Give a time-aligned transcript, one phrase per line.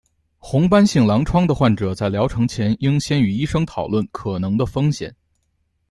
[0.39, 5.15] 红斑性狼疮的患者在疗程前应先与医生讨论可能的风险。